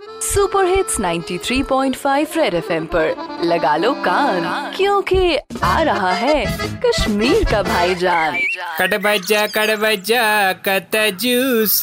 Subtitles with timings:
[0.00, 6.44] Super hits 93.5 red FM पर। लगा लो कान, क्योंकि आ रहा है
[6.84, 8.36] कश्मीर का भाईजान।
[8.80, 11.80] कट बजा कट बजा कत जूस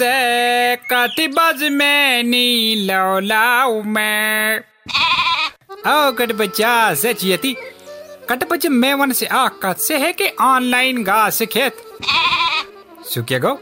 [0.91, 4.59] कति बज में नी लौलाऊ मैं।
[5.87, 7.55] ओ कट बच्चा सच यति।
[8.29, 11.83] कट बच्चा मैं वन से आ कत से है कि ऑनलाइन गा सिखेत
[13.05, 13.59] सुके गो।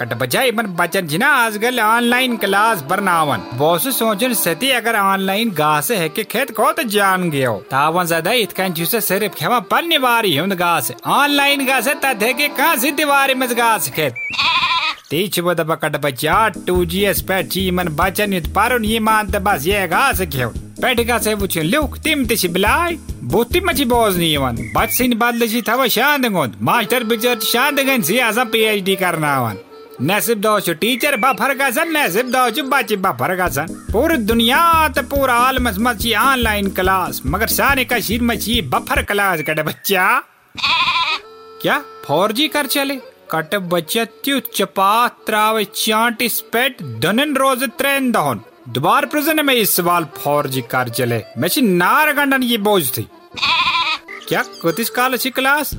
[0.00, 5.80] कट बजाई मन बचन जिना आजकल ऑनलाइन क्लास बरनावन बॉस सोचन, सती, अगर ऑनलाइन गा
[5.80, 9.98] से है कि खेत को तो जान गयो। तावन ज़्यादा इतकन जुसे सिर्फ़ खेवा पन्नी
[9.98, 13.76] बारी हुंद गा से ऑनलाइन गा से तथ है कि कहाँ से दीवारी में गा
[13.78, 14.14] से खेत?
[15.10, 19.38] तीच बद बकट बच्चा टू जी एस पे ची मन बचन इत पारुन, ये मान
[19.42, 20.48] बस ये गा से खेव
[20.82, 25.60] पेटिका से वुचन लुक, तिम तिश बिलाई बुत्ति मची बोज नहीं वन बच सिन बदल
[25.68, 26.26] थवा शांत
[26.62, 29.38] मास्टर बिचर शांत गन सी आसा पीएचडी करना
[30.00, 35.02] नसीब दो छु टीचर बफर गसन नसीब दो छु बच्चे बफर गसन पूरी दुनिया तो
[35.04, 40.04] पूरा आलमस मची ऑनलाइन क्लास मगर सारे कशीर मची बफर क्लास कट बच्चा।
[41.62, 41.78] क्या?
[42.04, 42.96] फोर जी कर चले?
[43.30, 44.92] कट बच्चा त्यु चपा
[45.26, 50.06] त्रावे चांट स्पेट दनन रोज ट्रेन दहन। दोबार प्रजन में इस सवाल
[50.48, 53.08] जी कर चले। मैं नार गंडन ये बोझ थी।
[54.28, 54.42] क्या?
[54.62, 55.74] कुतिस काल क्लास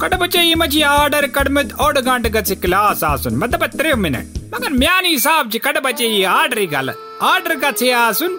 [0.00, 0.14] कट
[0.54, 2.26] मची आर्डर कड़मित ओड गंट
[3.66, 4.38] त्रे मिनट
[5.50, 8.38] ची कट बच्चे ये आर्डर गलत आर्डर गच आसुन।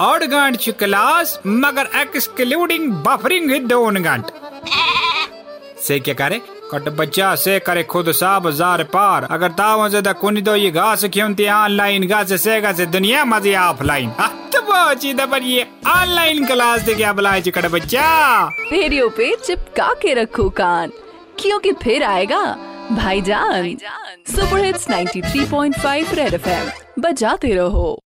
[0.00, 4.26] ओड गंट ची क्लास, मगर एक्सक्लूडिंग बफरिंग दोन गंट
[5.82, 6.40] से क्या करे?
[6.72, 9.52] कट बच्चा से करे खुद साब जार पार। अगर
[12.88, 13.24] दुनिया
[13.60, 14.12] ऑफलाइन।
[14.70, 18.08] पहुँची दबर ये ऑनलाइन क्लास दे क्या बुलाए चिकट बच्चा।
[18.72, 20.92] रेडियो पे चिपका के रखो कान
[21.38, 22.42] क्योंकि फिर आएगा
[22.92, 23.76] भाईजान।
[24.28, 27.98] सुपर हिट्स 93.5 रेड एफएम बजाते रहो।